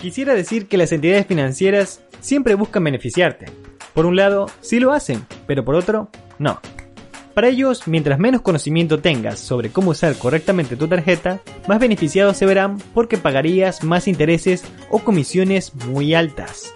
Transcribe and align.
Quisiera 0.00 0.34
decir 0.34 0.68
que 0.68 0.76
las 0.76 0.92
entidades 0.92 1.26
financieras 1.26 2.02
siempre 2.20 2.54
buscan 2.54 2.84
beneficiarte. 2.84 3.46
Por 3.94 4.04
un 4.04 4.14
lado, 4.14 4.46
sí 4.60 4.78
lo 4.78 4.92
hacen, 4.92 5.26
pero 5.46 5.64
por 5.64 5.74
otro, 5.74 6.10
no. 6.38 6.60
Para 7.32 7.48
ellos, 7.48 7.86
mientras 7.86 8.18
menos 8.18 8.42
conocimiento 8.42 9.00
tengas 9.00 9.38
sobre 9.38 9.70
cómo 9.70 9.90
usar 9.92 10.14
correctamente 10.16 10.76
tu 10.76 10.86
tarjeta, 10.86 11.40
más 11.66 11.80
beneficiados 11.80 12.36
se 12.36 12.46
verán 12.46 12.78
porque 12.94 13.16
pagarías 13.16 13.84
más 13.84 14.06
intereses 14.06 14.64
o 14.90 15.00
comisiones 15.00 15.74
muy 15.74 16.14
altas. 16.14 16.74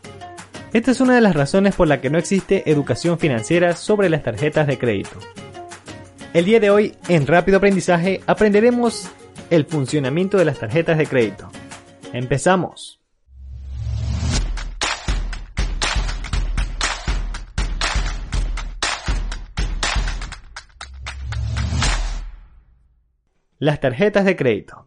Esta 0.73 0.91
es 0.91 1.01
una 1.01 1.15
de 1.15 1.21
las 1.21 1.35
razones 1.35 1.75
por 1.75 1.89
la 1.89 2.01
que 2.01 2.11
no 2.11 2.19
existe 2.19 2.71
educación 2.71 3.19
financiera 3.19 3.75
sobre 3.75 4.09
las 4.09 4.23
tarjetas 4.23 4.67
de 4.67 4.79
crédito. 4.79 5.19
El 6.33 6.45
día 6.45 6.61
de 6.61 6.71
hoy, 6.71 6.95
en 7.09 7.27
Rápido 7.27 7.59
Aprendizaje, 7.59 8.21
aprenderemos 8.27 9.09
el 9.51 9.67
funcionamiento 9.67 10.39
de 10.39 10.45
las 10.45 10.59
tarjetas 10.59 10.97
de 10.97 11.07
crédito. 11.07 11.51
¡Empezamos! 12.13 13.00
Las 23.61 23.79
tarjetas 23.79 24.25
de 24.25 24.37
crédito. 24.37 24.87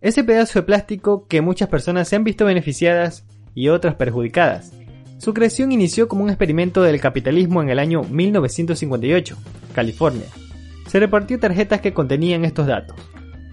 Ese 0.00 0.22
pedazo 0.22 0.60
de 0.60 0.62
plástico 0.62 1.26
que 1.26 1.40
muchas 1.40 1.68
personas 1.68 2.06
se 2.06 2.14
han 2.14 2.22
visto 2.22 2.44
beneficiadas 2.44 3.26
y 3.52 3.66
otras 3.66 3.96
perjudicadas. 3.96 4.72
Su 5.18 5.34
creación 5.34 5.72
inició 5.72 6.06
como 6.06 6.22
un 6.22 6.30
experimento 6.30 6.82
del 6.82 7.00
capitalismo 7.00 7.62
en 7.62 7.70
el 7.70 7.80
año 7.80 8.04
1958, 8.04 9.36
California. 9.74 10.26
Se 10.86 11.00
repartió 11.00 11.40
tarjetas 11.40 11.80
que 11.80 11.92
contenían 11.92 12.44
estos 12.44 12.68
datos. 12.68 12.94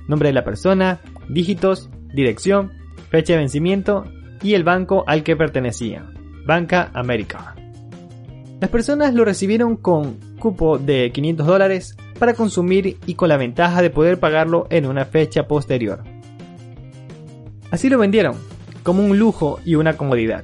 Nombre 0.08 0.30
de 0.30 0.34
la 0.34 0.44
persona, 0.44 1.02
dígitos, 1.28 1.90
dirección, 2.14 2.72
fecha 3.09 3.34
de 3.34 3.40
vencimiento 3.40 4.06
y 4.44 4.53
el 4.53 4.64
banco 4.64 5.03
al 5.08 5.23
que 5.23 5.36
pertenecía, 5.36 6.08
Banca 6.45 6.92
América. 6.94 7.56
Las 8.62 8.70
personas 8.70 9.16
lo 9.16 9.25
recibieron 9.25 9.78
con 9.78 10.20
cupo 10.38 10.78
de 10.78 11.12
500 11.12 11.47
dólares 11.47 11.97
para 12.20 12.36
consumir 12.36 12.98
y 13.06 13.16
con 13.16 13.30
la 13.30 13.38
ventaja 13.38 13.81
de 13.81 13.89
poder 13.89 14.20
pagarlo 14.20 14.67
en 14.70 14.86
una 14.86 15.06
fecha 15.06 15.48
posterior. 15.48 16.03
Así 17.72 17.89
lo 17.89 17.98
vendieron, 17.98 18.36
como 18.84 19.03
un 19.03 19.17
lujo 19.17 19.59
y 19.66 19.75
una 19.75 19.98
comodidad. 19.98 20.44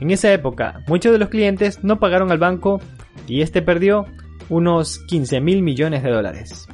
En 0.00 0.10
esa 0.10 0.32
época, 0.32 0.82
muchos 0.86 1.12
de 1.12 1.18
los 1.18 1.28
clientes 1.28 1.84
no 1.84 1.98
pagaron 1.98 2.32
al 2.32 2.38
banco 2.38 2.80
y 3.26 3.42
este 3.42 3.62
perdió 3.62 4.06
unos 4.48 4.98
15 4.98 5.40
mil 5.40 5.62
millones 5.62 6.02
de 6.02 6.10
dólares. 6.10 6.66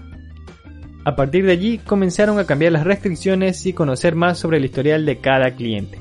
A 1.05 1.17
partir 1.17 1.47
de 1.47 1.53
allí 1.53 1.79
comenzaron 1.79 2.39
a 2.39 2.45
cambiar 2.45 2.73
las 2.73 2.85
restricciones 2.85 3.65
y 3.67 3.73
conocer 3.73 4.15
más 4.15 4.39
sobre 4.39 4.59
el 4.59 4.65
historial 4.65 5.07
de 5.07 5.19
cada 5.19 5.53
cliente. 5.53 5.99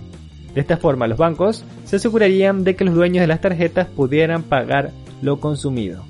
De 0.53 0.61
esta 0.61 0.77
forma 0.77 1.07
los 1.07 1.17
bancos 1.17 1.63
se 1.85 1.97
asegurarían 1.97 2.63
de 2.63 2.75
que 2.75 2.83
los 2.83 2.95
dueños 2.95 3.21
de 3.21 3.27
las 3.27 3.41
tarjetas 3.41 3.87
pudieran 3.87 4.43
pagar 4.43 4.91
lo 5.21 5.39
consumido. 5.39 6.03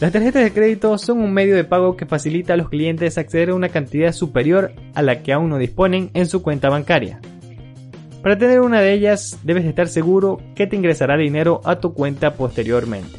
Las 0.00 0.12
tarjetas 0.12 0.42
de 0.42 0.52
crédito 0.52 0.96
son 0.96 1.18
un 1.18 1.30
medio 1.30 1.54
de 1.54 1.64
pago 1.64 1.94
que 1.94 2.06
facilita 2.06 2.54
a 2.54 2.56
los 2.56 2.70
clientes 2.70 3.18
acceder 3.18 3.50
a 3.50 3.54
una 3.54 3.68
cantidad 3.68 4.12
superior 4.12 4.72
a 4.94 5.02
la 5.02 5.22
que 5.22 5.34
aún 5.34 5.50
no 5.50 5.58
disponen 5.58 6.10
en 6.14 6.24
su 6.24 6.40
cuenta 6.40 6.70
bancaria. 6.70 7.20
Para 8.22 8.38
tener 8.38 8.60
una 8.60 8.80
de 8.80 8.94
ellas 8.94 9.38
debes 9.42 9.66
estar 9.66 9.88
seguro 9.88 10.38
que 10.54 10.66
te 10.66 10.76
ingresará 10.76 11.18
dinero 11.18 11.60
a 11.64 11.80
tu 11.80 11.92
cuenta 11.92 12.32
posteriormente. 12.34 13.18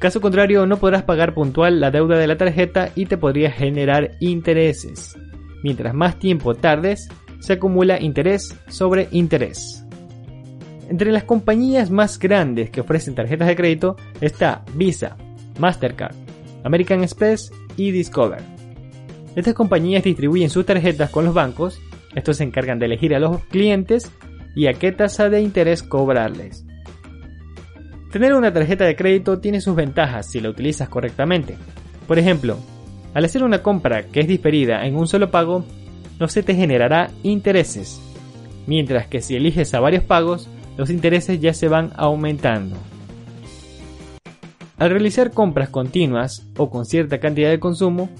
Caso 0.00 0.22
contrario 0.22 0.64
no 0.64 0.78
podrás 0.78 1.02
pagar 1.02 1.34
puntual 1.34 1.78
la 1.78 1.90
deuda 1.90 2.16
de 2.16 2.26
la 2.26 2.38
tarjeta 2.38 2.90
y 2.94 3.04
te 3.04 3.18
podría 3.18 3.50
generar 3.50 4.12
intereses. 4.20 5.14
Mientras 5.62 5.92
más 5.92 6.18
tiempo 6.18 6.54
tardes, 6.54 7.06
se 7.38 7.54
acumula 7.54 8.00
interés 8.00 8.54
sobre 8.68 9.08
interés. 9.10 9.84
Entre 10.88 11.12
las 11.12 11.24
compañías 11.24 11.90
más 11.90 12.18
grandes 12.18 12.70
que 12.70 12.80
ofrecen 12.80 13.14
tarjetas 13.14 13.48
de 13.48 13.56
crédito 13.56 13.96
está 14.20 14.64
Visa, 14.74 15.16
Mastercard, 15.58 16.14
American 16.64 17.02
Express 17.02 17.52
y 17.76 17.90
Discover. 17.90 18.42
Estas 19.34 19.54
compañías 19.54 20.02
distribuyen 20.02 20.50
sus 20.50 20.64
tarjetas 20.64 21.10
con 21.10 21.24
los 21.24 21.34
bancos, 21.34 21.80
estos 22.14 22.38
se 22.38 22.44
encargan 22.44 22.78
de 22.78 22.86
elegir 22.86 23.14
a 23.14 23.20
los 23.20 23.44
clientes 23.44 24.10
y 24.54 24.66
a 24.66 24.72
qué 24.72 24.92
tasa 24.92 25.28
de 25.28 25.42
interés 25.42 25.82
cobrarles. 25.82 26.64
Tener 28.10 28.32
una 28.34 28.52
tarjeta 28.52 28.84
de 28.84 28.96
crédito 28.96 29.38
tiene 29.40 29.60
sus 29.60 29.76
ventajas 29.76 30.30
si 30.30 30.40
la 30.40 30.48
utilizas 30.48 30.88
correctamente. 30.88 31.56
Por 32.06 32.18
ejemplo, 32.18 32.56
al 33.12 33.24
hacer 33.24 33.42
una 33.42 33.62
compra 33.62 34.04
que 34.04 34.20
es 34.20 34.28
diferida 34.28 34.86
en 34.86 34.96
un 34.96 35.06
solo 35.06 35.30
pago, 35.30 35.64
no 36.18 36.28
se 36.28 36.42
te 36.42 36.54
generará 36.54 37.10
intereses, 37.22 38.00
mientras 38.66 39.06
que 39.06 39.20
si 39.20 39.36
eliges 39.36 39.74
a 39.74 39.80
varios 39.80 40.02
pagos, 40.02 40.48
los 40.78 40.88
intereses 40.88 41.40
ya 41.40 41.52
se 41.52 41.68
van 41.68 41.92
aumentando. 41.96 42.76
Al 44.78 44.90
realizar 44.90 45.30
compras 45.30 45.70
continuas 45.70 46.46
o 46.58 46.68
con 46.68 46.84
cierta 46.84 47.18
cantidad 47.18 47.48
de 47.48 47.58
consumo, 47.58 48.10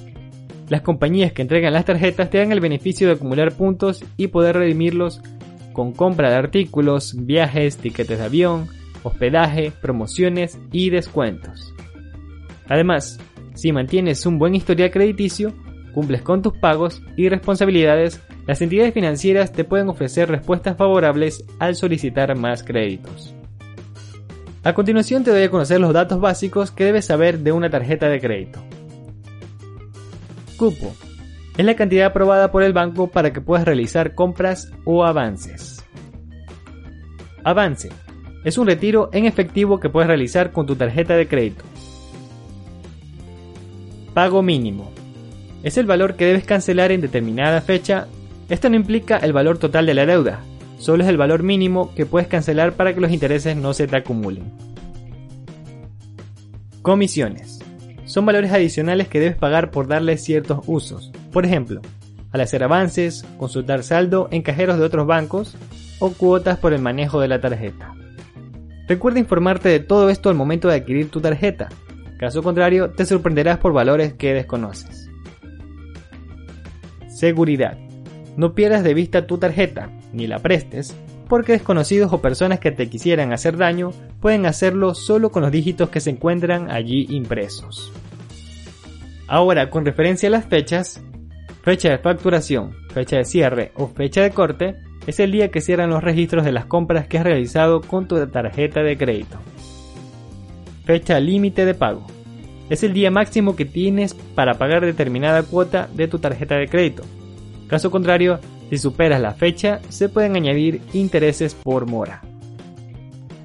las 0.68 0.80
compañías 0.80 1.32
que 1.32 1.42
entregan 1.42 1.74
las 1.74 1.84
tarjetas 1.84 2.30
te 2.30 2.38
dan 2.38 2.50
el 2.50 2.60
beneficio 2.60 3.06
de 3.06 3.14
acumular 3.14 3.52
puntos 3.52 4.02
y 4.16 4.28
poder 4.28 4.56
redimirlos 4.56 5.20
con 5.74 5.92
compra 5.92 6.30
de 6.30 6.36
artículos, 6.36 7.14
viajes, 7.26 7.76
tiquetes 7.76 8.18
de 8.18 8.24
avión, 8.24 8.68
hospedaje, 9.02 9.70
promociones 9.82 10.58
y 10.72 10.88
descuentos. 10.88 11.74
Además, 12.68 13.20
si 13.54 13.72
mantienes 13.72 14.24
un 14.24 14.38
buen 14.38 14.54
historial 14.54 14.90
crediticio, 14.90 15.52
cumples 15.92 16.22
con 16.22 16.40
tus 16.40 16.56
pagos 16.56 17.02
y 17.16 17.28
responsabilidades, 17.28 18.22
las 18.46 18.62
entidades 18.62 18.94
financieras 18.94 19.52
te 19.52 19.64
pueden 19.64 19.90
ofrecer 19.90 20.30
respuestas 20.30 20.76
favorables 20.78 21.44
al 21.58 21.76
solicitar 21.76 22.34
más 22.36 22.62
créditos. 22.62 23.35
A 24.66 24.74
continuación 24.74 25.22
te 25.22 25.30
doy 25.30 25.44
a 25.44 25.48
conocer 25.48 25.80
los 25.80 25.92
datos 25.92 26.20
básicos 26.20 26.72
que 26.72 26.86
debes 26.86 27.04
saber 27.04 27.38
de 27.38 27.52
una 27.52 27.70
tarjeta 27.70 28.08
de 28.08 28.20
crédito. 28.20 28.58
Cupo. 30.56 30.92
Es 31.56 31.64
la 31.64 31.76
cantidad 31.76 32.06
aprobada 32.06 32.50
por 32.50 32.64
el 32.64 32.72
banco 32.72 33.06
para 33.06 33.32
que 33.32 33.40
puedas 33.40 33.64
realizar 33.64 34.16
compras 34.16 34.72
o 34.84 35.04
avances. 35.04 35.84
Avance. 37.44 37.90
Es 38.42 38.58
un 38.58 38.66
retiro 38.66 39.08
en 39.12 39.26
efectivo 39.26 39.78
que 39.78 39.88
puedes 39.88 40.08
realizar 40.08 40.50
con 40.50 40.66
tu 40.66 40.74
tarjeta 40.74 41.14
de 41.14 41.28
crédito. 41.28 41.62
Pago 44.14 44.42
mínimo. 44.42 44.90
Es 45.62 45.78
el 45.78 45.86
valor 45.86 46.16
que 46.16 46.26
debes 46.26 46.44
cancelar 46.44 46.90
en 46.90 47.02
determinada 47.02 47.60
fecha. 47.60 48.08
Esto 48.48 48.68
no 48.68 48.74
implica 48.74 49.18
el 49.18 49.32
valor 49.32 49.58
total 49.58 49.86
de 49.86 49.94
la 49.94 50.06
deuda, 50.06 50.40
solo 50.78 51.02
es 51.02 51.08
el 51.08 51.16
valor 51.16 51.42
mínimo 51.42 51.94
que 51.94 52.06
puedes 52.06 52.28
cancelar 52.28 52.72
para 52.72 52.94
que 52.94 53.00
los 53.00 53.12
intereses 53.12 53.56
no 53.56 53.74
se 53.74 53.86
te 53.86 53.96
acumulen. 53.96 54.52
Comisiones. 56.82 57.60
Son 58.04 58.24
valores 58.24 58.52
adicionales 58.52 59.08
que 59.08 59.18
debes 59.18 59.36
pagar 59.36 59.70
por 59.70 59.88
darle 59.88 60.16
ciertos 60.16 60.60
usos. 60.66 61.10
Por 61.32 61.44
ejemplo, 61.44 61.80
al 62.32 62.40
hacer 62.40 62.62
avances, 62.62 63.24
consultar 63.38 63.82
saldo 63.82 64.28
en 64.30 64.42
cajeros 64.42 64.78
de 64.78 64.84
otros 64.84 65.06
bancos 65.06 65.56
o 65.98 66.10
cuotas 66.12 66.58
por 66.58 66.72
el 66.72 66.82
manejo 66.82 67.20
de 67.20 67.28
la 67.28 67.40
tarjeta. 67.40 67.94
Recuerda 68.86 69.18
informarte 69.18 69.68
de 69.68 69.80
todo 69.80 70.10
esto 70.10 70.28
al 70.28 70.36
momento 70.36 70.68
de 70.68 70.76
adquirir 70.76 71.10
tu 71.10 71.20
tarjeta. 71.20 71.68
Caso 72.18 72.42
contrario, 72.42 72.90
te 72.90 73.04
sorprenderás 73.04 73.58
por 73.58 73.72
valores 73.72 74.12
que 74.14 74.32
desconoces. 74.32 75.10
Seguridad. 77.08 77.78
No 78.36 78.54
pierdas 78.54 78.84
de 78.84 78.94
vista 78.94 79.26
tu 79.26 79.38
tarjeta, 79.38 79.90
ni 80.12 80.26
la 80.26 80.38
prestes, 80.38 80.94
porque 81.28 81.52
desconocidos 81.52 82.12
o 82.12 82.20
personas 82.20 82.60
que 82.60 82.70
te 82.70 82.88
quisieran 82.88 83.32
hacer 83.32 83.56
daño 83.56 83.92
pueden 84.20 84.46
hacerlo 84.46 84.94
solo 84.94 85.30
con 85.30 85.42
los 85.42 85.52
dígitos 85.52 85.88
que 85.90 86.00
se 86.00 86.10
encuentran 86.10 86.70
allí 86.70 87.06
impresos. 87.10 87.92
Ahora, 89.28 89.70
con 89.70 89.84
referencia 89.84 90.28
a 90.28 90.32
las 90.32 90.46
fechas, 90.46 91.02
fecha 91.62 91.90
de 91.90 91.98
facturación, 91.98 92.76
fecha 92.92 93.16
de 93.16 93.24
cierre 93.24 93.72
o 93.74 93.88
fecha 93.88 94.22
de 94.22 94.30
corte, 94.30 94.76
es 95.06 95.20
el 95.20 95.32
día 95.32 95.50
que 95.50 95.60
cierran 95.60 95.90
los 95.90 96.02
registros 96.02 96.44
de 96.44 96.52
las 96.52 96.66
compras 96.66 97.06
que 97.06 97.18
has 97.18 97.24
realizado 97.24 97.80
con 97.80 98.06
tu 98.06 98.24
tarjeta 98.28 98.82
de 98.82 98.96
crédito. 98.96 99.38
Fecha 100.84 101.18
límite 101.18 101.64
de 101.64 101.74
pago. 101.74 102.06
Es 102.70 102.82
el 102.82 102.92
día 102.92 103.10
máximo 103.10 103.54
que 103.54 103.64
tienes 103.64 104.14
para 104.14 104.54
pagar 104.54 104.84
determinada 104.84 105.42
cuota 105.42 105.88
de 105.94 106.08
tu 106.08 106.18
tarjeta 106.18 106.56
de 106.56 106.68
crédito. 106.68 107.04
Caso 107.68 107.90
contrario, 107.90 108.40
Si 108.70 108.78
superas 108.78 109.20
la 109.20 109.34
fecha, 109.34 109.80
se 109.88 110.08
pueden 110.08 110.34
añadir 110.36 110.80
intereses 110.92 111.54
por 111.54 111.86
mora. 111.86 112.22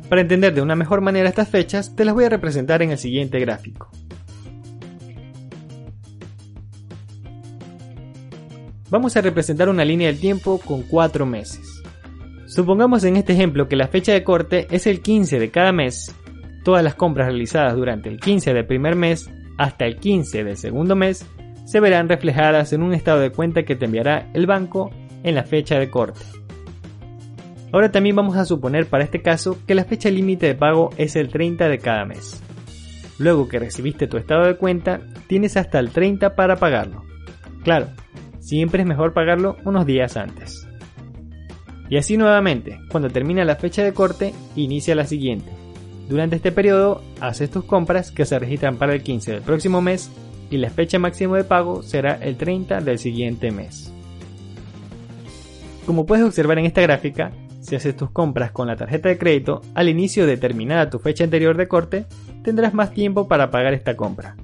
Para 0.10 0.22
entender 0.22 0.54
de 0.54 0.62
una 0.62 0.76
mejor 0.76 1.02
manera 1.02 1.30
estas 1.30 1.50
fechas, 1.50 1.96
te 1.96 2.06
las 2.06 2.14
voy 2.14 2.26
a 2.26 2.30
representar 2.30 2.82
en 2.82 2.92
el 2.92 2.98
siguiente 2.98 3.40
gráfico. 3.40 3.90
Vamos 8.90 9.16
a 9.16 9.22
representar 9.22 9.70
una 9.70 9.86
línea 9.86 10.08
del 10.08 10.20
tiempo 10.20 10.60
con 10.60 10.82
4 10.82 11.26
meses. 11.26 11.82
Supongamos 12.46 13.06
en 13.06 13.16
este 13.16 13.32
ejemplo 13.32 13.70
que 13.70 13.78
la 13.78 13.88
fecha 13.88 14.12
de 14.12 14.26
corte 14.26 14.68
es 14.70 14.86
el 14.86 15.02
15 15.02 15.40
de 15.40 15.50
cada 15.50 15.72
mes. 15.72 16.14
Todas 16.66 16.84
las 16.84 16.96
compras 16.96 17.28
realizadas 17.28 17.76
durante 17.76 18.10
el 18.10 18.20
15 18.20 18.54
del 18.54 18.66
primer 18.66 18.98
mes 18.98 19.30
hasta 19.58 19.86
el 19.86 19.96
15 19.96 20.44
del 20.44 20.58
segundo 20.58 20.98
mes 20.98 21.26
se 21.64 21.80
verán 21.80 22.10
reflejadas 22.10 22.74
en 22.74 22.84
un 22.84 22.94
estado 22.94 23.22
de 23.22 23.32
cuenta 23.32 23.64
que 23.64 23.78
te 23.78 23.86
enviará 23.86 24.30
el 24.34 24.46
banco 24.46 24.90
en 25.24 25.36
la 25.36 25.44
fecha 25.44 25.80
de 25.80 25.90
corte. 25.90 26.22
Ahora 27.72 27.92
también 27.92 28.16
vamos 28.16 28.36
a 28.36 28.46
suponer 28.46 28.88
para 28.88 29.04
este 29.04 29.22
caso 29.22 29.58
que 29.66 29.76
la 29.76 29.86
fecha 29.86 30.10
límite 30.10 30.48
de 30.48 30.56
pago 30.56 30.90
es 30.98 31.16
el 31.16 31.30
30 31.30 31.70
de 31.70 31.80
cada 31.80 32.06
mes. 32.06 32.42
Luego 33.18 33.48
que 33.48 33.60
recibiste 33.60 34.08
tu 34.08 34.18
estado 34.18 34.46
de 34.46 34.58
cuenta, 34.58 35.02
tienes 35.28 35.56
hasta 35.56 35.80
el 35.80 35.92
30 35.92 36.36
para 36.36 36.58
pagarlo. 36.58 37.04
Claro, 37.64 37.88
siempre 38.40 38.82
es 38.82 38.88
mejor 38.88 39.14
pagarlo 39.14 39.58
unos 39.64 39.86
días 39.86 40.18
antes. 40.18 40.68
Y 41.90 41.98
así 41.98 42.18
nuevamente, 42.18 42.80
cuando 42.90 43.10
termina 43.10 43.46
la 43.46 43.58
fecha 43.58 43.84
de 43.84 43.94
corte, 43.94 44.34
inicia 44.56 44.96
la 44.96 45.06
siguiente. 45.06 45.52
Durante 46.10 46.38
este 46.38 46.52
periodo, 46.52 47.02
haces 47.22 47.52
tus 47.52 47.64
compras 47.64 48.12
que 48.12 48.26
se 48.26 48.40
registran 48.40 48.78
para 48.78 48.94
el 48.94 49.04
15 49.04 49.32
del 49.32 49.42
próximo 49.42 49.82
mes 49.82 50.12
y 50.50 50.58
la 50.58 50.70
fecha 50.70 51.00
máxima 51.00 51.38
de 51.38 51.44
pago 51.44 51.84
será 51.84 52.16
el 52.16 52.36
30 52.36 52.82
del 52.82 52.98
siguiente 52.98 53.52
mes. 53.52 53.94
Como 55.86 56.06
puedes 56.06 56.26
observar 56.26 56.60
en 56.60 56.66
esta 56.66 56.82
gráfica, 56.82 57.32
si 57.60 57.76
haces 57.76 57.96
tus 57.96 58.12
compras 58.12 58.52
con 58.52 58.68
la 58.68 58.76
tarjeta 58.76 59.10
de 59.10 59.18
crédito 59.18 59.62
al 59.74 59.90
inicio 59.90 60.26
de 60.26 60.38
terminada 60.38 60.90
tu 60.90 61.00
fecha 61.00 61.24
anterior 61.24 61.58
de 61.58 61.68
corte, 61.68 62.06
tendrás 62.44 62.74
más 62.74 62.92
tiempo 62.92 63.28
para 63.28 63.50
pagar 63.50 63.74
esta 63.74 63.96
compra. 63.96 64.36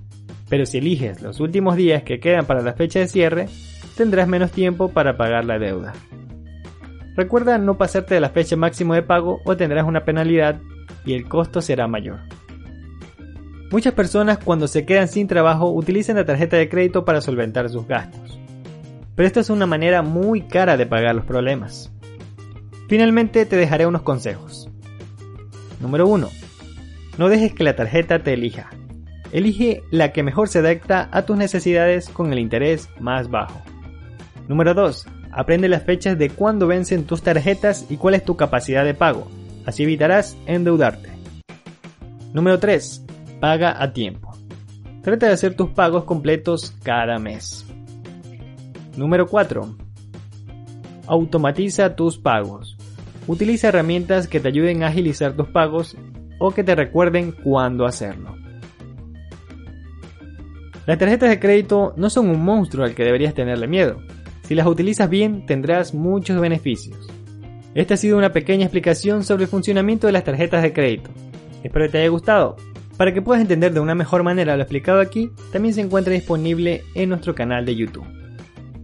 Pero 0.49 0.65
si 0.65 0.77
eliges 0.79 1.21
los 1.21 1.39
últimos 1.39 1.75
días 1.75 2.03
que 2.03 2.19
quedan 2.19 2.45
para 2.45 2.61
la 2.61 2.73
fecha 2.73 2.99
de 2.99 3.07
cierre, 3.07 3.49
tendrás 3.95 4.27
menos 4.27 4.51
tiempo 4.51 4.89
para 4.89 5.17
pagar 5.17 5.45
la 5.45 5.59
deuda. 5.59 5.93
Recuerda 7.15 7.57
no 7.57 7.77
pasarte 7.77 8.13
de 8.13 8.21
la 8.21 8.29
fecha 8.29 8.55
máxima 8.55 8.95
de 8.95 9.01
pago 9.01 9.41
o 9.45 9.57
tendrás 9.57 9.85
una 9.85 10.05
penalidad 10.05 10.59
y 11.05 11.13
el 11.13 11.27
costo 11.27 11.61
será 11.61 11.87
mayor. 11.87 12.19
Muchas 13.71 13.93
personas 13.93 14.37
cuando 14.37 14.67
se 14.67 14.85
quedan 14.85 15.07
sin 15.07 15.27
trabajo 15.27 15.71
utilizan 15.71 16.15
la 16.15 16.25
tarjeta 16.25 16.57
de 16.57 16.69
crédito 16.69 17.03
para 17.03 17.21
solventar 17.21 17.69
sus 17.69 17.87
gastos. 17.87 18.39
Pero 19.17 19.25
esta 19.25 19.39
es 19.39 19.49
una 19.49 19.65
manera 19.65 20.03
muy 20.03 20.43
cara 20.43 20.77
de 20.77 20.85
pagar 20.85 21.15
los 21.15 21.25
problemas. 21.25 21.91
Finalmente 22.87 23.47
te 23.47 23.55
dejaré 23.57 23.87
unos 23.87 24.03
consejos. 24.03 24.69
Número 25.81 26.07
1. 26.07 26.29
No 27.17 27.27
dejes 27.27 27.51
que 27.55 27.63
la 27.63 27.75
tarjeta 27.75 28.19
te 28.19 28.33
elija. 28.33 28.69
Elige 29.31 29.81
la 29.89 30.13
que 30.13 30.21
mejor 30.21 30.49
se 30.49 30.59
adapta 30.59 31.09
a 31.11 31.23
tus 31.23 31.35
necesidades 31.35 32.09
con 32.09 32.31
el 32.31 32.37
interés 32.37 32.89
más 32.99 33.31
bajo. 33.31 33.59
Número 34.47 34.75
2. 34.75 35.07
Aprende 35.31 35.67
las 35.67 35.81
fechas 35.81 36.15
de 36.19 36.29
cuándo 36.29 36.67
vencen 36.67 37.05
tus 37.05 37.23
tarjetas 37.23 37.87
y 37.89 37.97
cuál 37.97 38.13
es 38.13 38.23
tu 38.23 38.37
capacidad 38.37 38.85
de 38.85 38.93
pago. 38.93 39.27
Así 39.65 39.81
evitarás 39.81 40.37
endeudarte. 40.45 41.09
Número 42.33 42.59
3. 42.59 43.03
Paga 43.39 43.81
a 43.81 43.93
tiempo. 43.93 44.37
Trata 45.01 45.25
de 45.25 45.33
hacer 45.33 45.55
tus 45.55 45.71
pagos 45.71 46.03
completos 46.03 46.75
cada 46.83 47.17
mes. 47.17 47.66
Número 48.97 49.27
4. 49.27 49.75
Automatiza 51.05 51.95
tus 51.95 52.17
pagos. 52.17 52.75
Utiliza 53.27 53.67
herramientas 53.67 54.27
que 54.27 54.39
te 54.39 54.47
ayuden 54.47 54.81
a 54.81 54.87
agilizar 54.87 55.35
tus 55.37 55.47
pagos 55.49 55.95
o 56.39 56.49
que 56.49 56.63
te 56.63 56.73
recuerden 56.73 57.31
cuándo 57.31 57.85
hacerlo. 57.85 58.35
Las 60.87 60.97
tarjetas 60.97 61.29
de 61.29 61.39
crédito 61.39 61.93
no 61.95 62.09
son 62.09 62.27
un 62.29 62.43
monstruo 62.43 62.85
al 62.85 62.95
que 62.95 63.03
deberías 63.03 63.35
tenerle 63.35 63.67
miedo. 63.67 64.01
Si 64.43 64.55
las 64.55 64.65
utilizas 64.65 65.09
bien 65.09 65.45
tendrás 65.45 65.93
muchos 65.93 66.41
beneficios. 66.41 67.07
Esta 67.75 67.93
ha 67.93 67.97
sido 67.97 68.17
una 68.17 68.33
pequeña 68.33 68.65
explicación 68.65 69.23
sobre 69.23 69.43
el 69.43 69.49
funcionamiento 69.49 70.07
de 70.07 70.13
las 70.13 70.23
tarjetas 70.23 70.63
de 70.63 70.73
crédito. 70.73 71.11
Espero 71.63 71.85
que 71.85 71.91
te 71.91 71.97
haya 71.99 72.09
gustado. 72.09 72.55
Para 72.97 73.13
que 73.13 73.21
puedas 73.21 73.43
entender 73.43 73.73
de 73.73 73.79
una 73.79 73.93
mejor 73.93 74.23
manera 74.23 74.55
lo 74.55 74.63
explicado 74.63 75.01
aquí, 75.01 75.29
también 75.51 75.75
se 75.75 75.81
encuentra 75.81 76.13
disponible 76.13 76.83
en 76.95 77.09
nuestro 77.09 77.35
canal 77.35 77.63
de 77.63 77.75
YouTube. 77.75 78.16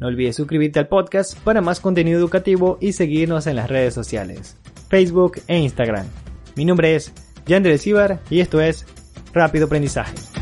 No 0.03 0.09
olvides 0.09 0.35
suscribirte 0.35 0.79
al 0.79 0.89
podcast 0.89 1.39
para 1.45 1.61
más 1.61 1.79
contenido 1.79 2.19
educativo 2.19 2.77
y 2.81 2.91
seguirnos 2.91 3.47
en 3.47 3.55
las 3.55 3.69
redes 3.69 3.93
sociales, 3.93 4.57
Facebook 4.89 5.39
e 5.47 5.57
Instagram. 5.57 6.05
Mi 6.57 6.65
nombre 6.65 6.93
es 6.93 7.13
Yandre 7.45 7.77
Cibar 7.77 8.19
y 8.29 8.41
esto 8.41 8.59
es 8.59 8.85
Rápido 9.33 9.67
Aprendizaje. 9.67 10.32